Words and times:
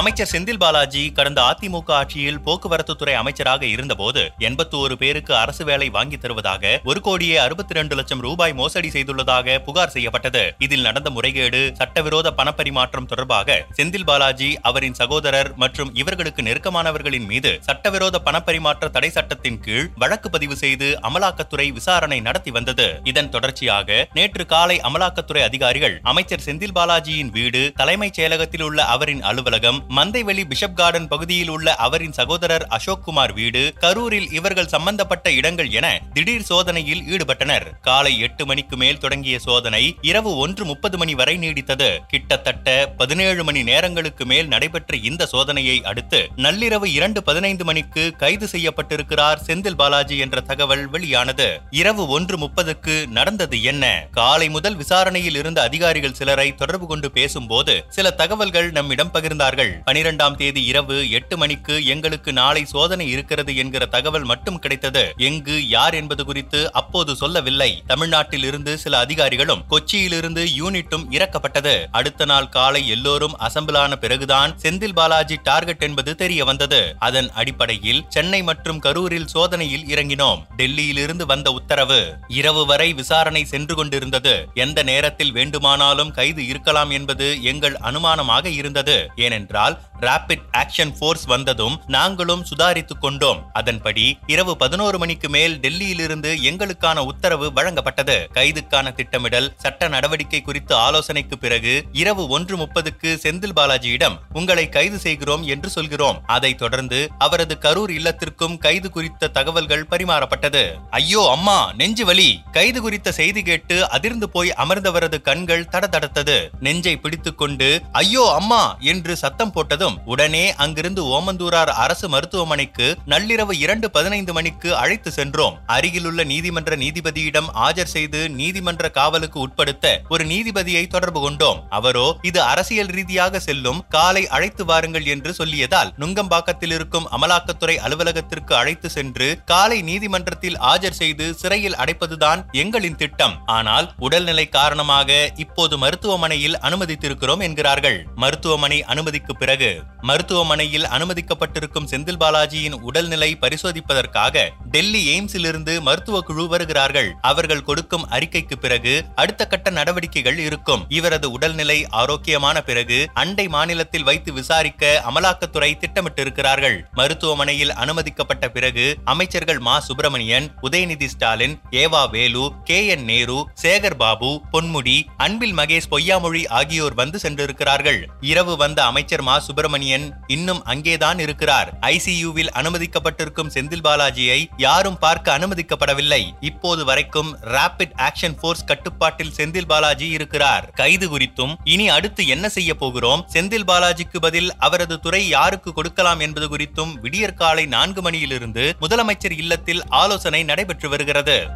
அமைச்சர் 0.00 0.28
செந்தில் 0.32 0.58
பாலாஜி 0.58 1.00
கடந்த 1.16 1.40
அதிமுக 1.50 1.90
ஆட்சியில் 1.96 2.38
போக்குவரத்து 2.44 2.92
துறை 3.00 3.14
அமைச்சராக 3.20 3.62
இருந்தபோது 3.66 4.22
எண்பத்தி 4.48 4.76
ஒரு 4.84 4.94
பேருக்கு 5.00 5.32
அரசு 5.36 5.62
வேலை 5.64 5.88
வாங்கி 5.96 6.16
தருவதாக 6.16 6.70
ஒரு 6.90 7.00
கோடியே 7.06 7.36
அறுபத்தி 7.36 7.74
இரண்டு 7.74 7.94
லட்சம் 7.98 8.22
ரூபாய் 8.26 8.54
மோசடி 8.60 8.90
செய்துள்ளதாக 8.94 9.56
புகார் 9.66 9.92
செய்யப்பட்டது. 9.94 10.42
இதில் 10.58 10.86
நடந்த 10.86 11.08
முறைகேடு 11.16 11.60
சட்டவிரோத 11.80 12.30
பணப்பரிமாற்றம் 12.38 13.08
தொடர்பாக 13.10 13.58
செந்தில் 13.78 14.06
பாலாஜி 14.10 14.50
அவரின் 14.70 14.96
சகோதரர் 15.00 15.50
மற்றும் 15.56 15.90
இவர்களுக்கு 15.94 16.44
நெருக்கமானவர்களின் 16.48 17.26
மீது 17.32 17.52
சட்டவிரோத 17.68 18.22
பணப்பரிமாற்ற 18.28 18.90
தடை 18.96 19.10
சட்டத்தின் 19.18 19.60
கீழ் 19.66 19.90
வழக்கு 20.04 20.30
பதிவு 20.30 20.58
செய்து 20.62 20.90
அமலாக்கத்துறை 21.10 21.68
விசாரணை 21.80 22.20
நடத்தி 22.20 22.52
வந்தது. 22.58 22.88
இதன் 23.04 23.30
தொடர்ச்சியாக 23.36 24.00
நேற்று 24.20 24.46
காலை 24.54 24.78
அமலாக்கத்துறை 24.90 25.44
அதிகாரிகள் 25.50 25.98
அமைச்சர் 26.14 26.46
செந்தில் 26.48 26.76
பாலாஜியின் 26.80 27.34
வீடு 27.38 27.64
தலைமைச் 27.82 28.18
செயலகத்தில் 28.20 28.66
உள்ள 28.70 28.80
அவரின் 28.96 29.24
அலுவலகம் 29.32 29.78
மந்தைவெளி 29.96 30.44
பிஷப் 30.44 30.74
கார்டன் 30.74 31.08
பகுதியில் 31.08 31.48
உள்ள 31.48 31.74
அவரின் 31.74 32.12
சகோதரர் 32.12 32.66
அசோக் 32.66 33.04
குமார் 33.04 33.32
வீடு 33.32 33.74
கரூரில் 33.80 34.32
இவர்கள் 34.32 34.68
சம்பந்தப்பட்ட 34.68 35.32
இடங்கள் 35.32 35.70
என 35.70 36.00
திடீர் 36.12 36.42
சோதனையில் 36.42 37.00
ஈடுபட்டனர். 37.00 37.66
காலை 37.80 38.18
எட்டு 38.18 38.46
மணிக்கு 38.46 38.76
மேல் 38.76 38.98
தொடங்கிய 38.98 39.38
சோதனை 39.38 39.96
இரவு 40.00 40.36
ஒன்று 40.36 40.64
முப்பது 40.64 40.98
மணி 40.98 41.14
வரை 41.14 41.38
நீடித்தது. 41.38 41.98
கிட்டத்தட்ட 42.08 42.94
பதினேழு 42.96 43.44
மணி 43.44 43.62
நேரங்களுக்கு 43.62 44.26
மேல் 44.26 44.48
நடைபெற்ற 44.48 44.96
இந்த 44.96 45.28
சோதனையை 45.32 45.82
அடுத்து 45.82 46.28
நள்ளிரவு 46.36 46.84
இரண்டு 46.84 47.22
பதினைந்து 47.22 47.64
மணிக்கு 47.64 48.12
கைது 48.16 48.48
செய்யப்பட்டிருக்கிறார் 48.52 49.42
செந்தில் 49.46 49.76
பாலாஜி 49.76 50.18
என்ற 50.18 50.40
தகவல் 50.40 50.86
வெளியானது. 50.86 51.60
இரவு 51.70 52.08
ஒன்று 52.08 52.36
முப்பதுக்கு 52.36 53.06
நடந்தது 53.06 53.62
என்ன? 53.62 54.06
காலை 54.10 54.48
முதல் 54.48 54.76
விசாரணையில் 54.76 55.36
இருந்த 55.36 55.62
அதிகாரிகள் 55.62 56.14
சிலரை 56.14 56.54
தொடர்பு 56.54 56.86
கொண்டு 56.86 57.10
பேசும்போது 57.10 57.84
சில 57.88 58.10
தகவல்கள் 58.10 58.70
நம்மிடம் 58.70 59.14
பகிர்ந்தார்கள். 59.14 59.78
பனிரெண்டாம் 59.86 60.34
தேதி 60.34 60.64
இரவு 60.64 61.10
எட்டு 61.10 61.36
மணிக்கு 61.36 61.84
எங்களுக்கு 61.84 62.32
நாளை 62.32 62.64
சோதனை 62.64 63.06
இருக்கிறது 63.10 63.56
என்கிற 63.56 63.86
தகவல் 63.86 64.24
மட்டும் 64.24 64.58
கிடைத்தது. 64.58 65.12
எங்கு 65.16 65.68
யார் 65.68 65.94
என்பது 65.94 66.24
குறித்து 66.24 66.72
அப்போது 66.72 67.16
சொல்லவில்லை. 67.16 67.82
தமிழ்நாட்டில் 67.86 68.44
இருந்து 68.44 68.78
சில 68.78 68.98
அதிகாரிகளும் 68.98 69.64
கொச்சியிலிருந்து 69.70 70.44
யூனிட்டும் 70.58 71.06
இறக்கப்பட்டது. 71.10 71.74
அடுத்த 71.90 72.24
நாள் 72.24 72.48
காலை 72.48 72.88
எல்லோரும் 72.88 73.36
அசம்பிளான 73.40 73.94
பிறகுதான் 73.94 74.54
செந்தில் 74.62 74.94
பாலாஜி 74.94 75.38
டார்கெட் 75.42 75.82
என்பது 75.82 76.14
தெரிய 76.14 76.44
வந்தது. 76.44 76.96
அதன் 76.98 77.30
அடிப்படையில் 77.32 78.04
சென்னை 78.08 78.42
மற்றும் 78.42 78.80
கரூரில் 78.80 79.30
சோதனையில் 79.34 79.86
இறங்கினோம். 79.86 80.42
டெல்லியிலிருந்து 80.56 81.26
வந்த 81.26 81.50
உத்தரவு 81.52 82.00
இரவு 82.28 82.66
வரை 82.66 82.92
விசாரணை 82.92 83.44
சென்று 83.44 83.74
கொண்டிருந்தது. 83.74 84.34
எந்த 84.54 84.82
நேரத்தில் 84.82 85.32
வேண்டுமானாலும் 85.32 86.10
கைது 86.10 86.46
இருக்கலாம் 86.46 86.90
என்பது 86.90 87.42
எங்கள் 87.42 87.76
அனுமானமாக 87.82 88.46
இருந்தது. 88.46 88.96
ஏனென்றால் 89.16 89.69
என்றால் 89.70 89.89
ராபிட் 90.00 90.44
ஆக்ஷன் 90.52 90.92
போர்ஸ் 91.00 91.26
வந்ததும் 91.26 91.82
நாங்களும் 91.86 92.44
சுதாரித்துக் 92.44 93.00
கொண்டோம். 93.00 93.40
அதன்படி 93.52 94.18
இரவு 94.26 94.56
பதினோரு 94.56 94.98
மணிக்கு 94.98 95.28
மேல் 95.28 95.58
டெல்லியிலிருந்து 95.58 96.30
எங்களுக்கான 96.42 96.98
உத்தரவு 96.98 97.52
வழங்கப்பட்டது. 97.56 98.16
கைதுக்கான 98.34 98.94
திட்டமிடல் 98.94 99.54
சட்ட 99.56 99.88
நடவடிக்கை 99.88 100.40
குறித்து 100.42 100.74
ஆலோசனைக்கு 100.74 101.38
பிறகு 101.38 101.84
இரவு 101.92 102.28
ஒன்று 102.28 102.56
முப்பதுக்கு 102.56 103.10
செந்தில் 103.24 103.56
பாலாஜியிடம் 103.56 104.16
உங்களை 104.32 104.68
கைது 104.68 104.98
செய்கிறோம் 104.98 105.42
என்று 105.42 105.70
சொல்கிறோம். 105.70 106.22
அதைத் 106.26 106.58
தொடர்ந்து 106.58 107.10
அவரது 107.18 107.58
கரூர் 107.60 107.90
இல்லத்திற்கும் 107.90 108.58
கைது 108.58 108.90
குறித்த 108.90 109.28
தகவல்கள் 109.28 109.86
பரிமாறப்பட்டது. 109.90 110.64
ஐயோ 110.90 111.28
அம்மா 111.30 111.72
நெஞ்சு 111.72 112.04
வலி. 112.04 112.42
கைது 112.52 112.80
குறித்த 112.80 113.12
செய்தி 113.12 113.42
கேட்டு 113.42 113.90
அதிர்ந்து 113.90 114.28
போய் 114.30 114.54
அமர்ந்தவரது 114.56 115.20
கண்கள் 115.20 115.68
தடதடத்தது. 115.72 116.48
நெஞ்சை 116.60 116.96
பிடித்துக்கொண்டு 116.96 117.82
ஐயோ 117.92 118.34
அம்மா 118.40 118.76
என்று 118.80 119.16
சத்தம் 119.16 119.52
போட்டதும் 119.52 119.89
உடனே 120.04 120.54
அங்கிருந்து 120.54 121.04
ஓமந்தூரார் 121.04 121.68
அரசு 121.68 122.08
மருத்துவமனைக்கு 122.08 122.96
நள்ளிரவு 123.06 123.52
இரண்டு 123.52 123.90
பதினைந்து 123.90 124.32
மணிக்கு 124.32 124.76
அழைத்து 124.76 125.10
சென்றோம். 125.10 125.58
அருகிலுள்ள 125.66 126.24
நீதிமன்ற 126.24 126.76
நீதிபதியிடம் 126.76 127.48
ஆஜர் 127.66 127.92
செய்து 127.94 128.30
நீதிமன்ற 128.30 128.90
காவலுக்கு 128.90 129.40
உட்படுத்த 129.40 130.02
ஒரு 130.08 130.24
நீதிபதியை 130.24 130.86
தொடர்பு 130.86 131.20
கொண்டோம். 131.20 131.62
அவரோ 131.68 132.16
இது 132.22 132.42
அரசியல் 132.42 132.86
ரீதியாக 132.86 133.40
செல்லும் 133.40 133.84
காலை 133.88 134.28
அழைத்து 134.28 134.64
வாருங்கள் 134.64 135.04
என்று 135.04 135.34
சொல்லியதால் 135.38 135.92
நுங்கம்பாக்கத்தில் 135.98 136.72
இருக்கும் 136.72 137.08
அமலாக்கத்துறை 137.18 137.76
அலுவலகத்திற்கு 137.76 138.54
அழைத்து 138.54 138.90
சென்று 138.90 139.42
காலை 139.44 139.82
நீதிமன்றத்தில் 139.82 140.58
ஆஜர் 140.58 140.90
செய்து 140.90 141.34
சிறையில் 141.34 141.74
அடைப்பதுதான் 141.74 142.44
எங்களின் 142.52 142.96
திட்டம். 142.96 143.46
ஆனால் 143.46 143.94
உடல்நிலை 143.98 144.48
காரணமாக 144.48 145.30
இப்போது 145.36 145.78
மருத்துவமனையில் 145.78 146.58
அனுமதித்திருக்கிறோம் 146.58 147.40
என்கிறார்கள். 147.40 148.06
மருத்துவமனை 148.14 148.84
அனுமதிக்கு 148.84 149.36
பிறகு 149.36 149.79
மருத்துவமனையில் 150.00 150.84
அனுமதிக்கப்பட்டிருக்கும் 150.84 151.86
செந்தில் 151.90 152.16
பாலாஜியின் 152.20 152.72
உடல்நிலை 152.72 153.36
பரிசோதிப்பதற்காக 153.40 154.48
டெல்லி 154.70 155.20
எய்ம்ஸிலிருந்து 155.20 155.80
மருத்துவ 155.80 156.20
குழு 156.20 156.48
வருகிறார்கள். 156.48 157.14
அவர்கள் 157.20 157.62
கொடுக்கும் 157.62 158.08
அறிக்கைக்கு 158.10 158.54
பிறகு 158.54 159.04
அடுத்த 159.14 159.46
கட்ட 159.46 159.70
நடவடிக்கைகள் 159.70 160.38
இருக்கும். 160.38 160.84
இவரது 160.88 161.30
உடல்நிலை 161.30 161.86
ஆரோக்கியமான 161.90 162.62
பிறகு 162.62 163.10
அண்டை 163.14 163.48
மாநிலத்தில் 163.48 164.02
வைத்து 164.02 164.32
விசாரிக்க 164.32 165.04
அமலாக்கத்துறை 165.10 165.72
திட்டமிட்டிருக்கிறார்கள். 165.78 166.82
மருத்துவமனையில் 166.92 167.72
அனுமதிக்கப்பட்ட 167.72 168.48
பிறகு 168.48 168.96
அமைச்சர்கள் 169.04 169.58
மா. 169.58 169.80
சுப்பிரமணியன் 169.80 170.54
உதயநிதி 170.62 171.04
ஸ்டாலின் 171.04 171.60
ஏவா 171.70 172.10
வேலு 172.10 172.52
கே. 172.64 172.86
என். 172.86 173.04
நேரு 173.04 173.48
சேகர் 173.62 173.94
பாபு 173.94 174.40
பொன்முடி 174.52 175.02
அன்பில் 175.16 175.54
மகேஷ் 175.54 175.88
பொய்யாமொழி 175.90 176.48
ஆகியோர் 176.48 176.94
வந்து 176.94 177.18
சென்றிருக்கிறார்கள். 177.18 178.08
இரவு 178.20 178.56
வந்த 178.56 178.84
அமைச்சர் 178.84 179.22
மா. 179.22 179.38
சுப்பிரமணியன் 179.70 180.24
இன்னும் 180.26 180.64
அங்கேதான் 180.64 181.18
இருக்கிறார். 181.18 181.68
ஐசியூவில் 181.80 182.48
அனுமதிக்கப்பட்டிருக்கும் 182.54 183.50
செந்தில் 183.54 183.84
பாலாஜியை 183.84 184.46
யாரும் 184.56 184.98
பார்க்க 184.98 185.38
அனுமதிக்கப்படவில்லை. 185.38 186.22
இப்போது 186.40 186.84
வரைக்கும் 186.84 187.38
ராபிட் 187.44 187.92
ஆக்ஷன் 187.96 188.36
போர்ஸ் 188.42 188.64
கட்டுப்பாட்டில் 188.66 189.32
செந்தில் 189.36 189.66
பாலாஜி 189.66 190.08
இருக்கிறார். 190.08 190.70
கைது 190.70 191.18
குறித்தும் 191.18 191.54
இனி 191.64 191.88
அடுத்து 191.88 192.26
என்ன 192.26 192.48
செய்ய 192.48 192.74
போகிறோம்? 192.74 193.28
செந்தில் 193.32 193.66
பாலாஜிக்கு 193.66 194.18
பதில் 194.20 194.56
அவரது 194.56 195.00
துறை 195.00 195.28
யாருக்கு 195.28 195.72
கொடுக்கலாம் 195.72 196.20
என்பது 196.20 196.48
குறித்தும் 196.56 196.92
விடியற்காலை 197.00 197.66
நான்கு 197.66 198.02
மணியிலிருந்து 198.02 198.76
முதலமைச்சர் 198.80 199.36
இல்லத்தில் 199.36 199.86
ஆலோசனை 199.88 200.42
நடைபெற்று 200.44 200.88
வருகிறது. 200.88 201.46